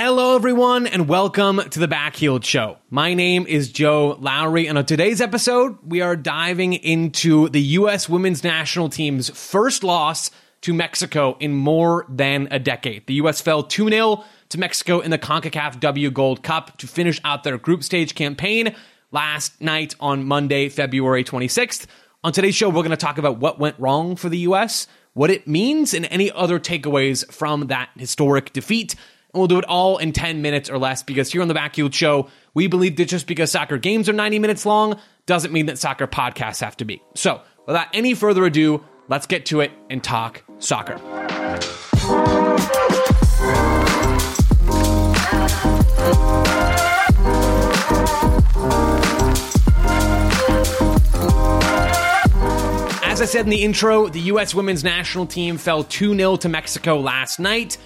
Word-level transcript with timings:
Hello, 0.00 0.36
everyone, 0.36 0.86
and 0.86 1.08
welcome 1.08 1.60
to 1.70 1.78
the 1.78 1.88
Backheeled 1.88 2.44
Show. 2.44 2.78
My 2.88 3.14
name 3.14 3.46
is 3.46 3.70
Joe 3.70 4.16
Lowery, 4.20 4.66
and 4.66 4.78
on 4.78 4.86
today's 4.86 5.20
episode, 5.20 5.76
we 5.84 6.00
are 6.00 6.14
diving 6.14 6.74
into 6.74 7.48
the 7.48 7.60
U.S. 7.60 8.08
women's 8.08 8.44
national 8.44 8.90
team's 8.90 9.28
first 9.30 9.82
loss 9.82 10.30
to 10.60 10.72
Mexico 10.72 11.36
in 11.40 11.52
more 11.52 12.06
than 12.08 12.46
a 12.50 12.58
decade. 12.58 13.06
The 13.06 13.14
U.S. 13.14 13.40
fell 13.40 13.62
2 13.62 13.90
0 13.90 14.24
to 14.50 14.58
Mexico 14.58 15.00
in 15.00 15.10
the 15.10 15.18
CONCACAF 15.18 15.80
W 15.80 16.10
Gold 16.10 16.42
Cup 16.42 16.78
to 16.78 16.86
finish 16.86 17.20
out 17.24 17.42
their 17.42 17.58
group 17.58 17.82
stage 17.82 18.14
campaign 18.14 18.74
last 19.10 19.60
night 19.60 19.94
on 20.00 20.24
Monday, 20.24 20.68
February 20.68 21.24
26th. 21.24 21.86
On 22.24 22.32
today's 22.32 22.54
show, 22.54 22.68
we're 22.68 22.82
going 22.82 22.90
to 22.90 22.96
talk 22.96 23.18
about 23.18 23.38
what 23.38 23.58
went 23.58 23.78
wrong 23.78 24.16
for 24.16 24.28
the 24.28 24.38
U.S., 24.38 24.86
what 25.18 25.32
it 25.32 25.48
means, 25.48 25.94
and 25.94 26.06
any 26.12 26.30
other 26.30 26.60
takeaways 26.60 27.28
from 27.32 27.66
that 27.66 27.90
historic 27.98 28.52
defeat. 28.52 28.94
And 29.34 29.40
we'll 29.40 29.48
do 29.48 29.58
it 29.58 29.64
all 29.64 29.98
in 29.98 30.12
10 30.12 30.42
minutes 30.42 30.70
or 30.70 30.78
less 30.78 31.02
because 31.02 31.32
here 31.32 31.42
on 31.42 31.48
the 31.48 31.54
Backheeled 31.54 31.92
Show, 31.92 32.28
we 32.54 32.68
believe 32.68 32.94
that 32.98 33.08
just 33.08 33.26
because 33.26 33.50
soccer 33.50 33.78
games 33.78 34.08
are 34.08 34.12
90 34.12 34.38
minutes 34.38 34.64
long 34.64 35.00
doesn't 35.26 35.52
mean 35.52 35.66
that 35.66 35.76
soccer 35.76 36.06
podcasts 36.06 36.60
have 36.60 36.76
to 36.76 36.84
be. 36.84 37.02
So, 37.16 37.40
without 37.66 37.88
any 37.92 38.14
further 38.14 38.46
ado, 38.46 38.84
let's 39.08 39.26
get 39.26 39.46
to 39.46 39.60
it 39.60 39.72
and 39.90 40.04
talk 40.04 40.44
soccer. 40.60 41.27
As 53.18 53.22
I 53.22 53.32
said 53.32 53.46
in 53.46 53.50
the 53.50 53.64
intro, 53.64 54.06
the 54.06 54.20
U.S. 54.20 54.54
women's 54.54 54.84
national 54.84 55.26
team 55.26 55.58
fell 55.58 55.82
2 55.82 56.14
0 56.14 56.36
to 56.36 56.48
Mexico 56.48 57.00
last 57.00 57.40
night. 57.40 57.76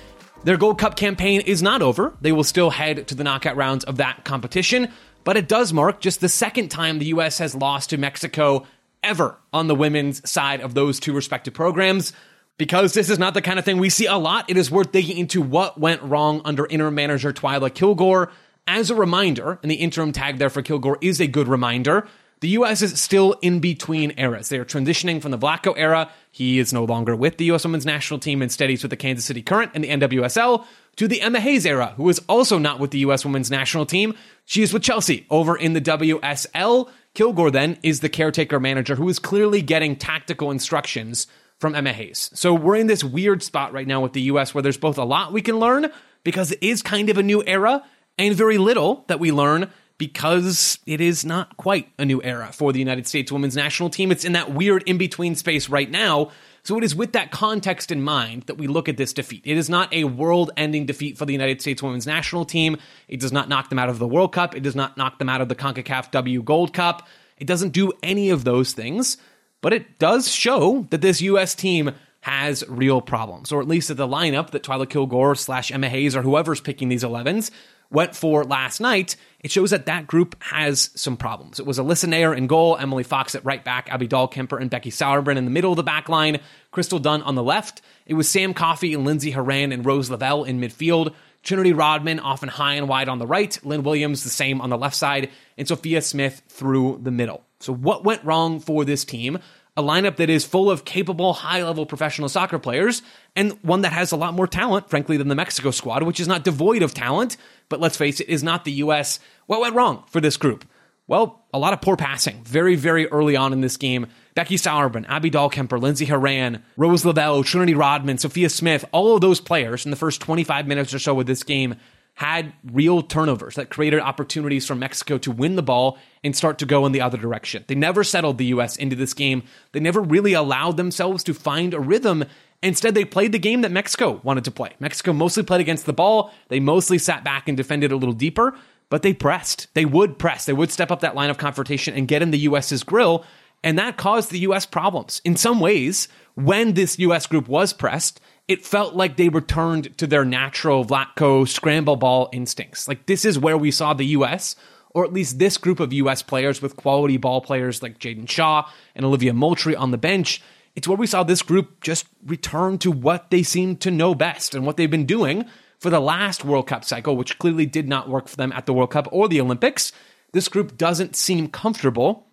Their 0.44 0.58
Gold 0.58 0.78
Cup 0.78 0.94
campaign 0.94 1.40
is 1.40 1.62
not 1.62 1.80
over. 1.80 2.14
They 2.20 2.32
will 2.32 2.44
still 2.44 2.68
head 2.68 3.08
to 3.08 3.14
the 3.14 3.24
knockout 3.24 3.56
rounds 3.56 3.82
of 3.84 3.96
that 3.96 4.26
competition, 4.26 4.92
but 5.24 5.38
it 5.38 5.48
does 5.48 5.72
mark 5.72 6.02
just 6.02 6.20
the 6.20 6.28
second 6.28 6.68
time 6.68 6.98
the 6.98 7.06
U.S. 7.06 7.38
has 7.38 7.54
lost 7.54 7.88
to 7.88 7.96
Mexico 7.96 8.66
ever 9.02 9.38
on 9.54 9.68
the 9.68 9.74
women's 9.74 10.28
side 10.30 10.60
of 10.60 10.74
those 10.74 11.00
two 11.00 11.14
respective 11.14 11.54
programs. 11.54 12.12
Because 12.58 12.92
this 12.92 13.08
is 13.08 13.18
not 13.18 13.32
the 13.32 13.40
kind 13.40 13.58
of 13.58 13.64
thing 13.64 13.78
we 13.78 13.88
see 13.88 14.04
a 14.04 14.18
lot, 14.18 14.50
it 14.50 14.58
is 14.58 14.70
worth 14.70 14.92
digging 14.92 15.16
into 15.16 15.40
what 15.40 15.80
went 15.80 16.02
wrong 16.02 16.42
under 16.44 16.66
interim 16.66 16.94
manager 16.94 17.32
Twyla 17.32 17.72
Kilgore. 17.72 18.30
As 18.66 18.90
a 18.90 18.94
reminder, 18.94 19.58
and 19.62 19.70
the 19.70 19.76
interim 19.76 20.12
tag 20.12 20.36
there 20.36 20.50
for 20.50 20.60
Kilgore 20.60 20.98
is 21.00 21.22
a 21.22 21.26
good 21.26 21.48
reminder, 21.48 22.06
the 22.42 22.48
U.S. 22.48 22.82
is 22.82 23.00
still 23.00 23.36
in 23.40 23.60
between 23.60 24.12
eras. 24.18 24.48
They 24.48 24.58
are 24.58 24.64
transitioning 24.64 25.22
from 25.22 25.30
the 25.30 25.38
Vlatko 25.38 25.74
era. 25.76 26.10
He 26.32 26.58
is 26.58 26.72
no 26.72 26.82
longer 26.82 27.14
with 27.14 27.36
the 27.36 27.44
U.S. 27.46 27.64
women's 27.64 27.86
national 27.86 28.18
team. 28.18 28.42
Instead, 28.42 28.68
he's 28.68 28.82
with 28.82 28.90
the 28.90 28.96
Kansas 28.96 29.24
City 29.24 29.42
Current 29.42 29.70
and 29.74 29.84
the 29.84 29.88
NWSL. 29.88 30.66
To 30.96 31.06
the 31.06 31.22
Emma 31.22 31.38
Hayes 31.38 31.64
era, 31.64 31.94
who 31.96 32.08
is 32.08 32.20
also 32.28 32.58
not 32.58 32.80
with 32.80 32.90
the 32.90 32.98
U.S. 32.98 33.24
women's 33.24 33.48
national 33.48 33.86
team. 33.86 34.14
She 34.44 34.60
is 34.60 34.72
with 34.72 34.82
Chelsea 34.82 35.24
over 35.30 35.56
in 35.56 35.74
the 35.74 35.80
WSL. 35.80 36.90
Kilgore 37.14 37.52
then 37.52 37.78
is 37.84 38.00
the 38.00 38.08
caretaker 38.08 38.58
manager 38.58 38.96
who 38.96 39.08
is 39.08 39.20
clearly 39.20 39.62
getting 39.62 39.94
tactical 39.94 40.50
instructions 40.50 41.28
from 41.60 41.76
Emma 41.76 41.92
Hayes. 41.92 42.28
So 42.34 42.52
we're 42.52 42.74
in 42.74 42.88
this 42.88 43.04
weird 43.04 43.44
spot 43.44 43.72
right 43.72 43.86
now 43.86 44.00
with 44.00 44.14
the 44.14 44.22
US 44.22 44.52
where 44.52 44.62
there's 44.62 44.76
both 44.76 44.98
a 44.98 45.04
lot 45.04 45.32
we 45.32 45.42
can 45.42 45.60
learn 45.60 45.92
because 46.24 46.50
it 46.50 46.58
is 46.60 46.82
kind 46.82 47.08
of 47.08 47.18
a 47.18 47.22
new 47.22 47.40
era 47.46 47.84
and 48.18 48.34
very 48.34 48.58
little 48.58 49.04
that 49.06 49.20
we 49.20 49.30
learn 49.30 49.70
because 49.98 50.78
it 50.86 51.00
is 51.00 51.24
not 51.24 51.56
quite 51.56 51.88
a 51.98 52.04
new 52.04 52.22
era 52.22 52.50
for 52.52 52.72
the 52.72 52.78
United 52.78 53.06
States 53.06 53.30
women's 53.30 53.56
national 53.56 53.90
team. 53.90 54.10
It's 54.10 54.24
in 54.24 54.32
that 54.32 54.52
weird 54.52 54.82
in 54.84 54.98
between 54.98 55.34
space 55.34 55.68
right 55.68 55.90
now. 55.90 56.30
So 56.64 56.78
it 56.78 56.84
is 56.84 56.94
with 56.94 57.12
that 57.12 57.32
context 57.32 57.90
in 57.90 58.02
mind 58.02 58.44
that 58.44 58.56
we 58.56 58.68
look 58.68 58.88
at 58.88 58.96
this 58.96 59.12
defeat. 59.12 59.42
It 59.44 59.56
is 59.56 59.68
not 59.68 59.92
a 59.92 60.04
world 60.04 60.52
ending 60.56 60.86
defeat 60.86 61.18
for 61.18 61.26
the 61.26 61.32
United 61.32 61.60
States 61.60 61.82
women's 61.82 62.06
national 62.06 62.44
team. 62.44 62.76
It 63.08 63.20
does 63.20 63.32
not 63.32 63.48
knock 63.48 63.68
them 63.68 63.80
out 63.80 63.88
of 63.88 63.98
the 63.98 64.06
World 64.06 64.32
Cup. 64.32 64.54
It 64.54 64.62
does 64.62 64.76
not 64.76 64.96
knock 64.96 65.18
them 65.18 65.28
out 65.28 65.40
of 65.40 65.48
the 65.48 65.56
CONCACAF 65.56 66.12
W 66.12 66.42
Gold 66.42 66.72
Cup. 66.72 67.08
It 67.36 67.46
doesn't 67.46 67.70
do 67.70 67.92
any 68.02 68.30
of 68.30 68.44
those 68.44 68.72
things, 68.72 69.16
but 69.60 69.72
it 69.72 69.98
does 69.98 70.30
show 70.30 70.86
that 70.90 71.00
this 71.00 71.20
U.S. 71.22 71.56
team 71.56 71.92
has 72.20 72.62
real 72.68 73.00
problems, 73.00 73.50
or 73.50 73.60
at 73.60 73.66
least 73.66 73.88
that 73.88 73.94
the 73.94 74.06
lineup 74.06 74.50
that 74.50 74.62
Twyla 74.62 74.88
Kilgore 74.88 75.34
slash 75.34 75.72
Emma 75.72 75.88
Hayes 75.88 76.14
or 76.14 76.22
whoever's 76.22 76.60
picking 76.60 76.88
these 76.88 77.02
11s 77.02 77.50
went 77.92 78.16
for 78.16 78.44
last 78.44 78.80
night, 78.80 79.16
it 79.40 79.50
shows 79.50 79.70
that 79.70 79.86
that 79.86 80.06
group 80.06 80.40
has 80.42 80.90
some 80.94 81.16
problems. 81.16 81.60
It 81.60 81.66
was 81.66 81.78
Alyssa 81.78 82.08
Naeher 82.08 82.36
in 82.36 82.46
goal, 82.46 82.76
Emily 82.76 83.02
Fox 83.02 83.34
at 83.34 83.44
right 83.44 83.62
back, 83.64 83.88
Abby 83.90 84.08
Dahlkemper 84.08 84.60
and 84.60 84.70
Becky 84.70 84.90
Sauerbrunn 84.90 85.36
in 85.36 85.44
the 85.44 85.50
middle 85.50 85.72
of 85.72 85.76
the 85.76 85.82
back 85.82 86.08
line, 86.08 86.40
Crystal 86.70 86.98
Dunn 86.98 87.22
on 87.22 87.34
the 87.34 87.42
left. 87.42 87.82
It 88.06 88.14
was 88.14 88.28
Sam 88.28 88.54
Coffey 88.54 88.94
and 88.94 89.04
Lindsey 89.04 89.30
Horan 89.30 89.72
and 89.72 89.84
Rose 89.84 90.10
Lavelle 90.10 90.44
in 90.44 90.60
midfield. 90.60 91.14
Trinity 91.42 91.72
Rodman 91.72 92.20
often 92.20 92.48
high 92.48 92.74
and 92.74 92.88
wide 92.88 93.08
on 93.08 93.18
the 93.18 93.26
right, 93.26 93.58
Lynn 93.64 93.82
Williams 93.82 94.22
the 94.22 94.30
same 94.30 94.60
on 94.60 94.70
the 94.70 94.78
left 94.78 94.94
side, 94.94 95.30
and 95.58 95.66
Sophia 95.66 96.00
Smith 96.00 96.42
through 96.48 97.00
the 97.02 97.10
middle. 97.10 97.44
So, 97.58 97.72
what 97.74 98.04
went 98.04 98.24
wrong 98.24 98.60
for 98.60 98.84
this 98.84 99.04
team? 99.04 99.38
A 99.76 99.82
lineup 99.82 100.16
that 100.16 100.28
is 100.28 100.44
full 100.44 100.70
of 100.70 100.84
capable, 100.84 101.32
high 101.32 101.62
level 101.62 101.86
professional 101.86 102.28
soccer 102.28 102.58
players, 102.58 103.02
and 103.34 103.52
one 103.62 103.82
that 103.82 103.92
has 103.92 104.12
a 104.12 104.16
lot 104.16 104.34
more 104.34 104.46
talent, 104.46 104.90
frankly, 104.90 105.16
than 105.16 105.28
the 105.28 105.34
Mexico 105.34 105.70
squad, 105.70 106.02
which 106.02 106.20
is 106.20 106.28
not 106.28 106.44
devoid 106.44 106.82
of 106.82 106.92
talent, 106.92 107.36
but 107.68 107.80
let's 107.80 107.96
face 107.96 108.20
it, 108.20 108.28
is 108.28 108.42
not 108.42 108.64
the 108.64 108.72
U.S. 108.72 109.18
What 109.46 109.60
went 109.60 109.74
wrong 109.74 110.04
for 110.08 110.20
this 110.20 110.36
group? 110.36 110.66
Well, 111.06 111.44
a 111.52 111.58
lot 111.58 111.72
of 111.72 111.80
poor 111.80 111.96
passing 111.96 112.44
very, 112.44 112.76
very 112.76 113.06
early 113.08 113.34
on 113.34 113.52
in 113.52 113.60
this 113.60 113.76
game. 113.76 114.06
Becky 114.34 114.56
Sauerbrunn, 114.56 115.08
Abby 115.08 115.30
Dahlkemper, 115.30 115.80
Lindsey 115.80 116.06
Horan, 116.06 116.62
Rose 116.76 117.04
Lavelle, 117.04 117.42
Trinity 117.42 117.74
Rodman, 117.74 118.18
Sophia 118.18 118.48
Smith, 118.48 118.84
all 118.92 119.14
of 119.14 119.20
those 119.20 119.40
players 119.40 119.84
in 119.84 119.90
the 119.90 119.96
first 119.96 120.20
25 120.20 120.66
minutes 120.66 120.94
or 120.94 120.98
so 120.98 121.18
of 121.18 121.26
this 121.26 121.42
game 121.42 121.76
had 122.14 122.52
real 122.70 123.02
turnovers 123.02 123.54
that 123.54 123.70
created 123.70 124.00
opportunities 124.00 124.66
for 124.66 124.74
Mexico 124.74 125.18
to 125.18 125.30
win 125.30 125.56
the 125.56 125.62
ball 125.62 125.98
and 126.22 126.36
start 126.36 126.58
to 126.58 126.66
go 126.66 126.84
in 126.84 126.92
the 126.92 127.00
other 127.00 127.18
direction. 127.18 127.64
They 127.66 127.74
never 127.74 128.04
settled 128.04 128.38
the 128.38 128.46
U.S. 128.46 128.76
into 128.76 128.94
this 128.94 129.14
game. 129.14 129.42
They 129.72 129.80
never 129.80 130.00
really 130.00 130.34
allowed 130.34 130.76
themselves 130.76 131.24
to 131.24 131.34
find 131.34 131.72
a 131.72 131.80
rhythm. 131.80 132.24
Instead, 132.62 132.94
they 132.94 133.04
played 133.04 133.32
the 133.32 133.38
game 133.38 133.62
that 133.62 133.72
Mexico 133.72 134.20
wanted 134.22 134.44
to 134.44 134.50
play. 134.50 134.74
Mexico 134.78 135.12
mostly 135.12 135.42
played 135.42 135.62
against 135.62 135.86
the 135.86 135.92
ball. 135.92 136.32
They 136.48 136.60
mostly 136.60 136.98
sat 136.98 137.24
back 137.24 137.48
and 137.48 137.56
defended 137.56 137.92
a 137.92 137.96
little 137.96 138.14
deeper, 138.14 138.54
but 138.88 139.02
they 139.02 139.14
pressed. 139.14 139.68
They 139.74 139.86
would 139.86 140.18
press. 140.18 140.44
They 140.44 140.52
would 140.52 140.70
step 140.70 140.90
up 140.90 141.00
that 141.00 141.14
line 141.14 141.30
of 141.30 141.38
confrontation 141.38 141.94
and 141.94 142.06
get 142.06 142.22
in 142.22 142.30
the 142.30 142.38
U.S.'s 142.40 142.84
grill. 142.84 143.24
And 143.64 143.78
that 143.78 143.96
caused 143.96 144.30
the 144.30 144.40
U.S. 144.40 144.66
problems. 144.66 145.20
In 145.24 145.36
some 145.36 145.60
ways, 145.60 146.08
when 146.34 146.74
this 146.74 146.98
U.S. 146.98 147.26
group 147.26 147.48
was 147.48 147.72
pressed, 147.72 148.20
it 148.48 148.64
felt 148.64 148.94
like 148.94 149.16
they 149.16 149.28
returned 149.28 149.96
to 149.98 150.06
their 150.06 150.24
natural 150.24 150.84
Vlatko 150.84 151.46
scramble 151.46 151.96
ball 151.96 152.28
instincts. 152.32 152.88
Like 152.88 153.06
this 153.06 153.24
is 153.24 153.38
where 153.38 153.56
we 153.56 153.70
saw 153.70 153.94
the 153.94 154.06
U.S. 154.06 154.56
or 154.90 155.04
at 155.04 155.12
least 155.12 155.38
this 155.38 155.56
group 155.56 155.80
of 155.80 155.92
U.S. 155.92 156.22
players 156.22 156.60
with 156.60 156.76
quality 156.76 157.16
ball 157.16 157.40
players 157.40 157.82
like 157.82 157.98
Jaedyn 157.98 158.28
Shaw 158.28 158.68
and 158.94 159.06
Olivia 159.06 159.32
Moultrie 159.32 159.76
on 159.76 159.90
the 159.90 159.98
bench. 159.98 160.42
It's 160.74 160.88
where 160.88 160.96
we 160.96 161.06
saw 161.06 161.22
this 161.22 161.42
group 161.42 161.80
just 161.80 162.06
return 162.24 162.78
to 162.78 162.90
what 162.90 163.30
they 163.30 163.42
seem 163.42 163.76
to 163.78 163.90
know 163.90 164.14
best 164.14 164.54
and 164.54 164.66
what 164.66 164.76
they've 164.76 164.90
been 164.90 165.06
doing 165.06 165.44
for 165.78 165.90
the 165.90 166.00
last 166.00 166.44
World 166.44 166.66
Cup 166.66 166.84
cycle, 166.84 167.16
which 167.16 167.38
clearly 167.38 167.66
did 167.66 167.88
not 167.88 168.08
work 168.08 168.28
for 168.28 168.36
them 168.36 168.52
at 168.52 168.66
the 168.66 168.72
World 168.72 168.90
Cup 168.90 169.08
or 169.12 169.28
the 169.28 169.40
Olympics. 169.40 169.92
This 170.32 170.48
group 170.48 170.78
doesn't 170.78 171.16
seem 171.16 171.48
comfortable 171.48 172.28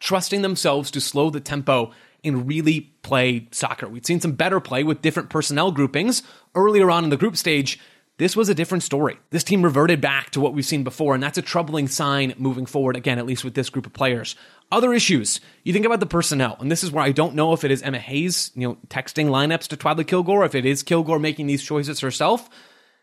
trusting 0.00 0.42
themselves 0.42 0.90
to 0.90 1.00
slow 1.00 1.30
the 1.30 1.40
tempo 1.40 1.90
and 2.24 2.46
really 2.48 2.92
play 3.02 3.48
soccer. 3.50 3.88
We'd 3.88 4.06
seen 4.06 4.20
some 4.20 4.32
better 4.32 4.60
play 4.60 4.82
with 4.82 5.02
different 5.02 5.30
personnel 5.30 5.72
groupings 5.72 6.22
earlier 6.54 6.90
on 6.90 7.04
in 7.04 7.10
the 7.10 7.16
group 7.16 7.36
stage. 7.36 7.78
This 8.16 8.36
was 8.36 8.48
a 8.48 8.54
different 8.54 8.84
story. 8.84 9.18
This 9.30 9.42
team 9.42 9.62
reverted 9.62 10.00
back 10.00 10.30
to 10.30 10.40
what 10.40 10.54
we've 10.54 10.64
seen 10.64 10.84
before, 10.84 11.14
and 11.14 11.22
that's 11.22 11.38
a 11.38 11.42
troubling 11.42 11.88
sign 11.88 12.32
moving 12.38 12.64
forward, 12.64 12.94
again, 12.94 13.18
at 13.18 13.26
least 13.26 13.44
with 13.44 13.54
this 13.54 13.70
group 13.70 13.86
of 13.86 13.92
players. 13.92 14.36
Other 14.70 14.94
issues, 14.94 15.40
you 15.64 15.72
think 15.72 15.84
about 15.84 15.98
the 15.98 16.06
personnel, 16.06 16.56
and 16.60 16.70
this 16.70 16.84
is 16.84 16.92
where 16.92 17.04
I 17.04 17.10
don't 17.10 17.34
know 17.34 17.52
if 17.52 17.64
it 17.64 17.72
is 17.72 17.82
Emma 17.82 17.98
Hayes, 17.98 18.52
you 18.54 18.68
know, 18.68 18.78
texting 18.88 19.26
lineups 19.26 19.66
to 19.68 19.76
Twyla 19.76 20.06
Kilgore, 20.06 20.44
if 20.44 20.54
it 20.54 20.64
is 20.64 20.84
Kilgore 20.84 21.18
making 21.18 21.48
these 21.48 21.64
choices 21.64 22.00
herself. 22.00 22.48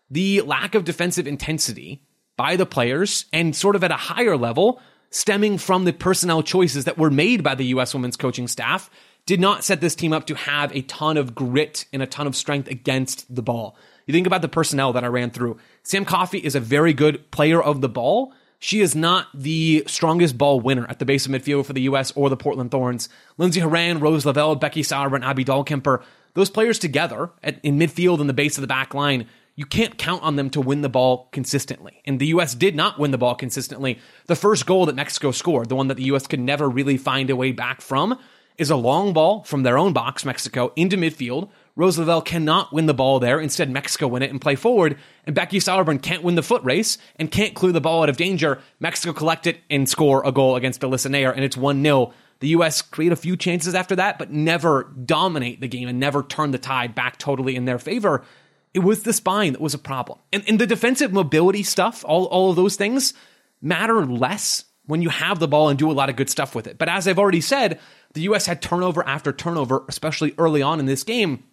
The 0.09 0.41
lack 0.41 0.75
of 0.75 0.85
defensive 0.85 1.27
intensity 1.27 2.03
by 2.37 2.55
the 2.55 2.65
players, 2.65 3.25
and 3.33 3.53
sort 3.53 3.75
of 3.75 3.83
at 3.83 3.91
a 3.91 3.97
higher 3.97 4.37
level, 4.37 4.81
stemming 5.09 5.57
from 5.57 5.83
the 5.83 5.91
personnel 5.93 6.41
choices 6.41 6.85
that 6.85 6.97
were 6.97 7.11
made 7.11 7.43
by 7.43 7.53
the 7.53 7.65
U.S. 7.65 7.93
women's 7.93 8.15
coaching 8.15 8.47
staff 8.47 8.89
did 9.25 9.39
not 9.39 9.63
set 9.63 9.81
this 9.81 9.95
team 9.95 10.13
up 10.13 10.25
to 10.27 10.35
have 10.35 10.75
a 10.75 10.81
ton 10.83 11.17
of 11.17 11.35
grit 11.35 11.85
and 11.93 12.01
a 12.01 12.07
ton 12.07 12.27
of 12.27 12.35
strength 12.35 12.69
against 12.69 13.33
the 13.33 13.41
ball. 13.41 13.75
You 14.05 14.13
think 14.13 14.27
about 14.27 14.41
the 14.41 14.49
personnel 14.49 14.93
that 14.93 15.03
I 15.03 15.07
ran 15.07 15.31
through. 15.31 15.57
Sam 15.83 16.05
Coffey 16.05 16.39
is 16.39 16.55
a 16.55 16.59
very 16.59 16.93
good 16.93 17.31
player 17.31 17.61
of 17.61 17.81
the 17.81 17.89
ball. 17.89 18.33
She 18.59 18.81
is 18.81 18.95
not 18.95 19.27
the 19.33 19.83
strongest 19.87 20.37
ball 20.37 20.59
winner 20.59 20.85
at 20.87 20.99
the 20.99 21.05
base 21.05 21.25
of 21.25 21.31
midfield 21.31 21.65
for 21.65 21.73
the 21.73 21.81
U.S. 21.83 22.11
or 22.11 22.29
the 22.29 22.37
Portland 22.37 22.71
Thorns. 22.71 23.09
Lindsey 23.37 23.59
Horan, 23.59 23.99
Rose 23.99 24.25
Lavelle, 24.25 24.55
Becky 24.55 24.83
Sauer, 24.83 25.15
and 25.15 25.23
Abby 25.23 25.43
Dahlkemper, 25.43 26.03
those 26.33 26.49
players 26.49 26.77
together 26.77 27.31
at, 27.43 27.59
in 27.63 27.77
midfield 27.77 28.19
and 28.19 28.29
the 28.29 28.33
base 28.33 28.57
of 28.57 28.61
the 28.61 28.67
back 28.67 28.93
line, 28.93 29.27
you 29.55 29.65
can't 29.65 29.97
count 29.97 30.23
on 30.23 30.35
them 30.35 30.49
to 30.51 30.61
win 30.61 30.81
the 30.81 30.89
ball 30.89 31.27
consistently. 31.31 32.01
And 32.05 32.19
the 32.19 32.27
U.S. 32.27 32.55
did 32.55 32.75
not 32.75 32.99
win 32.99 33.11
the 33.11 33.17
ball 33.17 33.35
consistently. 33.35 33.99
The 34.27 34.35
first 34.35 34.65
goal 34.65 34.85
that 34.85 34.95
Mexico 34.95 35.31
scored, 35.31 35.69
the 35.69 35.75
one 35.75 35.87
that 35.87 35.97
the 35.97 36.05
U.S. 36.05 36.27
could 36.27 36.39
never 36.39 36.69
really 36.69 36.97
find 36.97 37.29
a 37.29 37.35
way 37.35 37.51
back 37.51 37.81
from, 37.81 38.17
is 38.61 38.69
a 38.69 38.75
long 38.75 39.11
ball 39.11 39.43
from 39.43 39.63
their 39.63 39.75
own 39.75 39.91
box, 39.91 40.23
Mexico, 40.23 40.71
into 40.75 40.95
midfield. 40.95 41.49
Rose 41.75 41.97
Lavelle 41.97 42.21
cannot 42.21 42.71
win 42.71 42.85
the 42.85 42.93
ball 42.93 43.19
there. 43.19 43.39
Instead, 43.39 43.71
Mexico 43.71 44.07
win 44.07 44.21
it 44.21 44.29
and 44.29 44.39
play 44.39 44.55
forward. 44.55 44.99
And 45.25 45.33
Becky 45.33 45.57
Sauerbrunn 45.57 45.99
can't 45.99 46.21
win 46.21 46.35
the 46.35 46.43
foot 46.43 46.63
race 46.63 46.99
and 47.15 47.31
can't 47.31 47.55
clear 47.55 47.71
the 47.71 47.81
ball 47.81 48.03
out 48.03 48.09
of 48.09 48.17
danger. 48.17 48.61
Mexico 48.79 49.13
collect 49.13 49.47
it 49.47 49.57
and 49.71 49.89
score 49.89 50.21
a 50.23 50.31
goal 50.31 50.55
against 50.55 50.79
Naeher, 50.79 51.33
and 51.33 51.43
it's 51.43 51.57
1 51.57 51.81
0. 51.81 52.13
The 52.39 52.49
U.S. 52.49 52.83
create 52.83 53.11
a 53.11 53.15
few 53.15 53.35
chances 53.35 53.73
after 53.73 53.95
that, 53.95 54.19
but 54.19 54.31
never 54.31 54.83
dominate 55.05 55.59
the 55.59 55.67
game 55.67 55.87
and 55.87 55.99
never 55.99 56.21
turn 56.21 56.51
the 56.51 56.59
tide 56.59 56.93
back 56.93 57.17
totally 57.17 57.55
in 57.55 57.65
their 57.65 57.79
favor. 57.79 58.23
It 58.75 58.79
was 58.79 59.01
the 59.01 59.13
spine 59.13 59.53
that 59.53 59.61
was 59.61 59.73
a 59.73 59.79
problem. 59.79 60.19
And, 60.31 60.43
and 60.47 60.59
the 60.59 60.67
defensive 60.67 61.11
mobility 61.11 61.63
stuff, 61.63 62.05
all, 62.07 62.25
all 62.25 62.51
of 62.51 62.55
those 62.55 62.75
things 62.75 63.15
matter 63.59 64.05
less 64.05 64.65
when 64.85 65.01
you 65.01 65.09
have 65.09 65.39
the 65.39 65.47
ball 65.47 65.69
and 65.69 65.79
do 65.79 65.89
a 65.89 65.93
lot 65.93 66.09
of 66.09 66.15
good 66.15 66.29
stuff 66.29 66.53
with 66.53 66.67
it. 66.67 66.77
But 66.77 66.89
as 66.89 67.07
I've 67.07 67.19
already 67.19 67.41
said, 67.41 67.79
the 68.13 68.21
U.S. 68.21 68.45
had 68.45 68.61
turnover 68.61 69.05
after 69.07 69.31
turnover, 69.31 69.83
especially 69.87 70.33
early 70.37 70.61
on 70.61 70.79
in 70.79 70.85
this 70.85 71.03
game. 71.03 71.43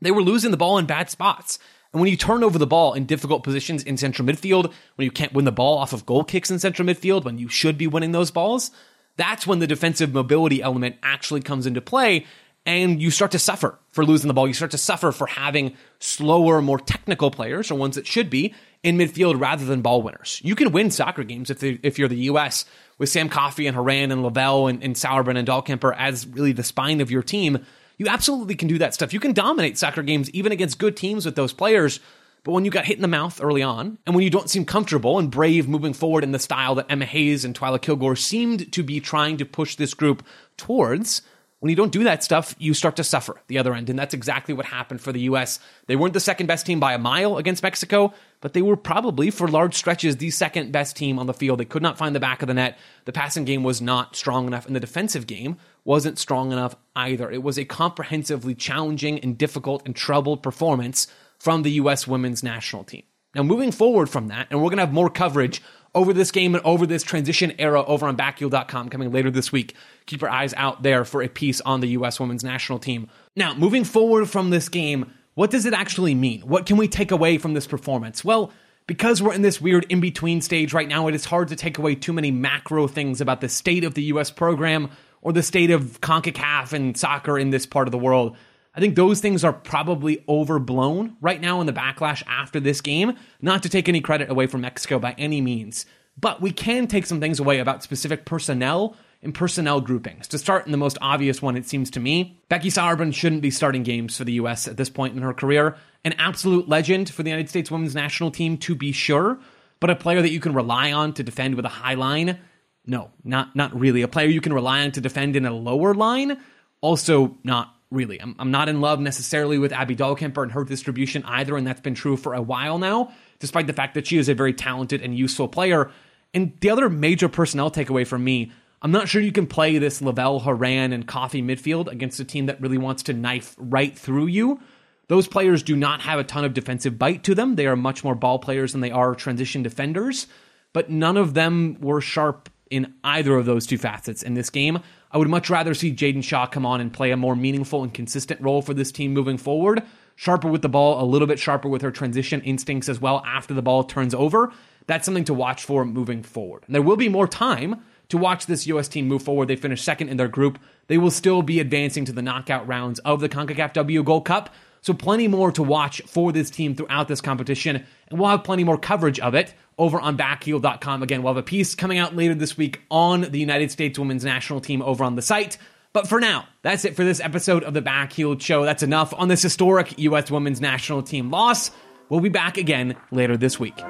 They 0.00 0.10
were 0.10 0.22
losing 0.22 0.50
the 0.50 0.56
ball 0.56 0.78
in 0.78 0.86
bad 0.86 1.10
spots. 1.10 1.58
And 1.92 2.00
when 2.00 2.10
you 2.10 2.16
turn 2.16 2.42
over 2.42 2.58
the 2.58 2.66
ball 2.66 2.94
in 2.94 3.06
difficult 3.06 3.44
positions 3.44 3.84
in 3.84 3.96
central 3.96 4.26
midfield, 4.26 4.72
when 4.96 5.04
you 5.04 5.10
can't 5.10 5.32
win 5.32 5.44
the 5.44 5.52
ball 5.52 5.78
off 5.78 5.92
of 5.92 6.06
goal 6.06 6.24
kicks 6.24 6.50
in 6.50 6.58
central 6.58 6.86
midfield, 6.86 7.24
when 7.24 7.38
you 7.38 7.48
should 7.48 7.78
be 7.78 7.86
winning 7.86 8.12
those 8.12 8.32
balls, 8.32 8.72
that's 9.16 9.46
when 9.46 9.60
the 9.60 9.66
defensive 9.66 10.12
mobility 10.12 10.60
element 10.60 10.96
actually 11.02 11.40
comes 11.40 11.66
into 11.66 11.80
play 11.80 12.26
and 12.66 13.00
you 13.00 13.10
start 13.10 13.30
to 13.32 13.38
suffer 13.38 13.78
for 13.90 14.04
losing 14.04 14.28
the 14.28 14.34
ball. 14.34 14.48
You 14.48 14.54
start 14.54 14.70
to 14.70 14.78
suffer 14.78 15.12
for 15.12 15.26
having 15.26 15.76
slower, 15.98 16.62
more 16.62 16.78
technical 16.78 17.30
players, 17.30 17.70
or 17.70 17.74
ones 17.74 17.96
that 17.96 18.06
should 18.06 18.30
be, 18.30 18.54
in 18.82 18.98
midfield 18.98 19.40
rather 19.40 19.64
than 19.64 19.82
ball 19.82 20.02
winners. 20.02 20.40
You 20.44 20.54
can 20.54 20.72
win 20.72 20.90
soccer 20.90 21.24
games 21.24 21.50
if, 21.50 21.62
if 21.62 21.98
you're 21.98 22.08
the 22.08 22.16
U.S. 22.16 22.64
with 22.98 23.08
Sam 23.08 23.28
Coffey 23.28 23.66
and 23.66 23.76
Horan 23.76 24.12
and 24.12 24.22
Lavelle 24.22 24.66
and, 24.68 24.82
and 24.82 24.94
Sauerbrunn 24.94 25.38
and 25.38 25.48
Dahlkemper 25.48 25.94
as 25.96 26.26
really 26.26 26.52
the 26.52 26.62
spine 26.62 27.00
of 27.00 27.10
your 27.10 27.22
team. 27.22 27.64
You 27.96 28.06
absolutely 28.08 28.56
can 28.56 28.68
do 28.68 28.78
that 28.78 28.94
stuff. 28.94 29.12
You 29.12 29.20
can 29.20 29.32
dominate 29.32 29.78
soccer 29.78 30.02
games 30.02 30.30
even 30.30 30.52
against 30.52 30.78
good 30.78 30.96
teams 30.96 31.24
with 31.24 31.36
those 31.36 31.52
players. 31.52 32.00
But 32.42 32.52
when 32.52 32.66
you 32.66 32.70
got 32.70 32.84
hit 32.84 32.96
in 32.96 33.02
the 33.02 33.08
mouth 33.08 33.42
early 33.42 33.62
on, 33.62 33.96
and 34.04 34.14
when 34.14 34.22
you 34.22 34.30
don't 34.30 34.50
seem 34.50 34.66
comfortable 34.66 35.18
and 35.18 35.30
brave 35.30 35.66
moving 35.66 35.94
forward 35.94 36.24
in 36.24 36.32
the 36.32 36.38
style 36.38 36.74
that 36.74 36.86
Emma 36.90 37.06
Hayes 37.06 37.44
and 37.44 37.58
Twyla 37.58 37.80
Kilgore 37.80 38.16
seemed 38.16 38.70
to 38.72 38.82
be 38.82 39.00
trying 39.00 39.38
to 39.38 39.46
push 39.46 39.76
this 39.76 39.94
group 39.94 40.22
towards, 40.58 41.22
when 41.64 41.70
you 41.70 41.76
don't 41.76 41.92
do 41.92 42.04
that 42.04 42.22
stuff, 42.22 42.54
you 42.58 42.74
start 42.74 42.96
to 42.96 43.02
suffer 43.02 43.40
the 43.46 43.56
other 43.56 43.72
end. 43.72 43.88
And 43.88 43.98
that's 43.98 44.12
exactly 44.12 44.52
what 44.52 44.66
happened 44.66 45.00
for 45.00 45.12
the 45.12 45.20
U.S. 45.20 45.58
They 45.86 45.96
weren't 45.96 46.12
the 46.12 46.20
second 46.20 46.46
best 46.46 46.66
team 46.66 46.78
by 46.78 46.92
a 46.92 46.98
mile 46.98 47.38
against 47.38 47.62
Mexico, 47.62 48.12
but 48.42 48.52
they 48.52 48.60
were 48.60 48.76
probably, 48.76 49.30
for 49.30 49.48
large 49.48 49.74
stretches, 49.74 50.18
the 50.18 50.28
second 50.28 50.72
best 50.72 50.94
team 50.94 51.18
on 51.18 51.24
the 51.24 51.32
field. 51.32 51.58
They 51.58 51.64
could 51.64 51.80
not 51.80 51.96
find 51.96 52.14
the 52.14 52.20
back 52.20 52.42
of 52.42 52.48
the 52.48 52.52
net. 52.52 52.76
The 53.06 53.12
passing 53.12 53.46
game 53.46 53.62
was 53.62 53.80
not 53.80 54.14
strong 54.14 54.46
enough, 54.46 54.66
and 54.66 54.76
the 54.76 54.80
defensive 54.80 55.26
game 55.26 55.56
wasn't 55.86 56.18
strong 56.18 56.52
enough 56.52 56.76
either. 56.94 57.30
It 57.30 57.42
was 57.42 57.58
a 57.58 57.64
comprehensively 57.64 58.54
challenging 58.54 59.18
and 59.20 59.38
difficult 59.38 59.86
and 59.86 59.96
troubled 59.96 60.42
performance 60.42 61.06
from 61.38 61.62
the 61.62 61.70
U.S. 61.70 62.06
women's 62.06 62.42
national 62.42 62.84
team. 62.84 63.04
Now, 63.34 63.42
moving 63.42 63.72
forward 63.72 64.10
from 64.10 64.28
that, 64.28 64.48
and 64.50 64.60
we're 64.60 64.68
going 64.68 64.76
to 64.76 64.84
have 64.84 64.92
more 64.92 65.08
coverage 65.08 65.62
over 65.94 66.12
this 66.12 66.30
game 66.30 66.54
and 66.54 66.64
over 66.64 66.86
this 66.86 67.02
transition 67.02 67.52
era 67.58 67.84
over 67.84 68.06
on 68.06 68.16
backheeled.com 68.16 68.88
coming 68.88 69.12
later 69.12 69.30
this 69.30 69.52
week. 69.52 69.74
Keep 70.06 70.22
your 70.22 70.30
eyes 70.30 70.54
out 70.56 70.82
there 70.82 71.04
for 71.04 71.22
a 71.22 71.28
piece 71.28 71.60
on 71.60 71.80
the 71.80 71.88
U.S. 71.88 72.18
women's 72.18 72.44
national 72.44 72.78
team. 72.78 73.08
Now, 73.36 73.54
moving 73.54 73.84
forward 73.84 74.28
from 74.28 74.50
this 74.50 74.68
game, 74.68 75.12
what 75.34 75.50
does 75.50 75.66
it 75.66 75.74
actually 75.74 76.14
mean? 76.14 76.42
What 76.42 76.66
can 76.66 76.76
we 76.76 76.88
take 76.88 77.10
away 77.10 77.38
from 77.38 77.54
this 77.54 77.66
performance? 77.66 78.24
Well, 78.24 78.52
because 78.86 79.22
we're 79.22 79.32
in 79.32 79.42
this 79.42 79.60
weird 79.60 79.86
in 79.88 80.00
between 80.00 80.40
stage 80.40 80.72
right 80.74 80.88
now, 80.88 81.08
it 81.08 81.14
is 81.14 81.24
hard 81.24 81.48
to 81.48 81.56
take 81.56 81.78
away 81.78 81.94
too 81.94 82.12
many 82.12 82.30
macro 82.30 82.86
things 82.86 83.20
about 83.20 83.40
the 83.40 83.48
state 83.48 83.84
of 83.84 83.94
the 83.94 84.02
U.S. 84.04 84.30
program 84.30 84.90
or 85.22 85.32
the 85.32 85.42
state 85.42 85.70
of 85.70 86.00
CONCACAF 86.00 86.72
and 86.72 86.96
soccer 86.96 87.38
in 87.38 87.50
this 87.50 87.66
part 87.66 87.88
of 87.88 87.92
the 87.92 87.98
world. 87.98 88.36
I 88.74 88.80
think 88.80 88.96
those 88.96 89.20
things 89.20 89.44
are 89.44 89.52
probably 89.52 90.24
overblown 90.28 91.16
right 91.20 91.40
now 91.40 91.60
in 91.60 91.66
the 91.66 91.72
backlash 91.72 92.22
after 92.26 92.58
this 92.58 92.80
game. 92.80 93.16
Not 93.40 93.62
to 93.62 93.68
take 93.68 93.88
any 93.88 94.00
credit 94.00 94.30
away 94.30 94.46
from 94.46 94.62
Mexico 94.62 94.98
by 94.98 95.14
any 95.16 95.40
means, 95.40 95.86
but 96.18 96.40
we 96.40 96.50
can 96.50 96.86
take 96.86 97.06
some 97.06 97.20
things 97.20 97.38
away 97.38 97.60
about 97.60 97.82
specific 97.82 98.24
personnel 98.24 98.96
and 99.22 99.34
personnel 99.34 99.80
groupings. 99.80 100.28
To 100.28 100.38
start 100.38 100.66
in 100.66 100.72
the 100.72 100.78
most 100.78 100.98
obvious 101.00 101.40
one, 101.40 101.56
it 101.56 101.66
seems 101.66 101.90
to 101.92 102.00
me, 102.00 102.40
Becky 102.48 102.68
Sauerbrunn 102.68 103.14
shouldn't 103.14 103.42
be 103.42 103.50
starting 103.50 103.82
games 103.82 104.16
for 104.16 104.24
the 104.24 104.34
U.S. 104.34 104.68
at 104.68 104.76
this 104.76 104.90
point 104.90 105.16
in 105.16 105.22
her 105.22 105.32
career. 105.32 105.76
An 106.04 106.12
absolute 106.18 106.68
legend 106.68 107.08
for 107.08 107.22
the 107.22 107.30
United 107.30 107.48
States 107.48 107.70
women's 107.70 107.94
national 107.94 108.30
team, 108.30 108.58
to 108.58 108.74
be 108.74 108.92
sure, 108.92 109.38
but 109.80 109.88
a 109.90 109.96
player 109.96 110.20
that 110.20 110.30
you 110.30 110.40
can 110.40 110.52
rely 110.52 110.92
on 110.92 111.14
to 111.14 111.22
defend 111.22 111.54
with 111.54 111.64
a 111.64 111.70
high 111.70 111.94
line. 111.94 112.38
No, 112.86 113.10
not 113.24 113.56
not 113.56 113.78
really. 113.78 114.02
A 114.02 114.08
player 114.08 114.28
you 114.28 114.42
can 114.42 114.52
rely 114.52 114.84
on 114.84 114.92
to 114.92 115.00
defend 115.00 115.36
in 115.36 115.46
a 115.46 115.52
lower 115.52 115.94
line. 115.94 116.38
Also, 116.82 117.38
not 117.42 117.73
really. 117.94 118.20
I'm, 118.20 118.34
I'm 118.38 118.50
not 118.50 118.68
in 118.68 118.80
love 118.80 119.00
necessarily 119.00 119.58
with 119.58 119.72
Abby 119.72 119.96
Dahlkemper 119.96 120.42
and 120.42 120.52
her 120.52 120.64
distribution 120.64 121.22
either, 121.24 121.56
and 121.56 121.66
that's 121.66 121.80
been 121.80 121.94
true 121.94 122.16
for 122.16 122.34
a 122.34 122.42
while 122.42 122.78
now, 122.78 123.12
despite 123.38 123.66
the 123.66 123.72
fact 123.72 123.94
that 123.94 124.06
she 124.06 124.18
is 124.18 124.28
a 124.28 124.34
very 124.34 124.52
talented 124.52 125.00
and 125.00 125.16
useful 125.16 125.48
player. 125.48 125.90
And 126.34 126.52
the 126.60 126.70
other 126.70 126.90
major 126.90 127.28
personnel 127.28 127.70
takeaway 127.70 128.06
from 128.06 128.24
me, 128.24 128.52
I'm 128.82 128.90
not 128.90 129.08
sure 129.08 129.22
you 129.22 129.32
can 129.32 129.46
play 129.46 129.78
this 129.78 130.02
Lavelle, 130.02 130.40
Horan, 130.40 130.92
and 130.92 131.06
Coffey 131.06 131.40
midfield 131.40 131.90
against 131.90 132.20
a 132.20 132.24
team 132.24 132.46
that 132.46 132.60
really 132.60 132.76
wants 132.76 133.04
to 133.04 133.14
knife 133.14 133.54
right 133.56 133.96
through 133.96 134.26
you. 134.26 134.60
Those 135.08 135.28
players 135.28 135.62
do 135.62 135.76
not 135.76 136.00
have 136.02 136.18
a 136.18 136.24
ton 136.24 136.44
of 136.44 136.54
defensive 136.54 136.98
bite 136.98 137.24
to 137.24 137.34
them. 137.34 137.56
They 137.56 137.66
are 137.66 137.76
much 137.76 138.04
more 138.04 138.14
ball 138.14 138.38
players 138.38 138.72
than 138.72 138.80
they 138.80 138.90
are 138.90 139.14
transition 139.14 139.62
defenders, 139.62 140.26
but 140.72 140.90
none 140.90 141.16
of 141.16 141.34
them 141.34 141.78
were 141.80 142.00
sharp 142.00 142.48
in 142.70 142.94
either 143.04 143.36
of 143.36 143.46
those 143.46 143.66
two 143.66 143.78
facets 143.78 144.22
in 144.22 144.34
this 144.34 144.50
game. 144.50 144.80
I 145.14 145.18
would 145.18 145.28
much 145.28 145.48
rather 145.48 145.74
see 145.74 145.94
Jaedyn 145.94 146.24
Shaw 146.24 146.44
come 146.46 146.66
on 146.66 146.80
and 146.80 146.92
play 146.92 147.12
a 147.12 147.16
more 147.16 147.36
meaningful 147.36 147.84
and 147.84 147.94
consistent 147.94 148.40
role 148.40 148.62
for 148.62 148.74
this 148.74 148.90
team 148.90 149.14
moving 149.14 149.38
forward. 149.38 149.84
Sharper 150.16 150.48
with 150.48 150.62
the 150.62 150.68
ball, 150.68 151.00
a 151.00 151.06
little 151.06 151.28
bit 151.28 151.38
sharper 151.38 151.68
with 151.68 151.82
her 151.82 151.92
transition 151.92 152.40
instincts 152.40 152.88
as 152.88 153.00
well 153.00 153.22
after 153.24 153.54
the 153.54 153.62
ball 153.62 153.84
turns 153.84 154.12
over. 154.12 154.52
That's 154.88 155.04
something 155.04 155.24
to 155.26 155.34
watch 155.34 155.62
for 155.62 155.84
moving 155.84 156.24
forward. 156.24 156.64
And 156.66 156.74
there 156.74 156.82
will 156.82 156.96
be 156.96 157.08
more 157.08 157.28
time 157.28 157.82
to 158.08 158.18
watch 158.18 158.46
this 158.46 158.66
U.S. 158.66 158.88
team 158.88 159.06
move 159.06 159.22
forward. 159.22 159.46
They 159.46 159.54
finished 159.54 159.84
second 159.84 160.08
in 160.08 160.16
their 160.16 160.26
group. 160.26 160.58
They 160.88 160.98
will 160.98 161.12
still 161.12 161.42
be 161.42 161.60
advancing 161.60 162.04
to 162.06 162.12
the 162.12 162.20
knockout 162.20 162.66
rounds 162.66 162.98
of 163.00 163.20
the 163.20 163.28
CONCACAF 163.28 163.72
W 163.72 164.02
Gold 164.02 164.24
Cup. 164.24 164.52
So, 164.84 164.92
plenty 164.92 165.28
more 165.28 165.50
to 165.52 165.62
watch 165.62 166.02
for 166.02 166.30
this 166.30 166.50
team 166.50 166.74
throughout 166.74 167.08
this 167.08 167.22
competition. 167.22 167.86
And 168.08 168.20
we'll 168.20 168.28
have 168.28 168.44
plenty 168.44 168.64
more 168.64 168.76
coverage 168.76 169.18
of 169.18 169.34
it 169.34 169.54
over 169.78 169.98
on 169.98 170.18
backheeled.com. 170.18 171.02
Again, 171.02 171.22
we'll 171.22 171.32
have 171.32 171.42
a 171.42 171.42
piece 171.42 171.74
coming 171.74 171.96
out 171.96 172.14
later 172.14 172.34
this 172.34 172.58
week 172.58 172.82
on 172.90 173.22
the 173.22 173.38
United 173.38 173.70
States 173.70 173.98
women's 173.98 174.26
national 174.26 174.60
team 174.60 174.82
over 174.82 175.02
on 175.02 175.16
the 175.16 175.22
site. 175.22 175.56
But 175.94 176.06
for 176.06 176.20
now, 176.20 176.46
that's 176.60 176.84
it 176.84 176.96
for 176.96 177.02
this 177.02 177.18
episode 177.18 177.64
of 177.64 177.72
the 177.72 177.80
Backheeled 177.80 178.42
Show. 178.42 178.66
That's 178.66 178.82
enough 178.82 179.14
on 179.16 179.28
this 179.28 179.40
historic 179.40 179.98
U.S. 180.00 180.30
women's 180.30 180.60
national 180.60 181.02
team 181.02 181.30
loss. 181.30 181.70
We'll 182.10 182.20
be 182.20 182.28
back 182.28 182.58
again 182.58 182.94
later 183.10 183.38
this 183.38 183.58
week. 183.58 183.80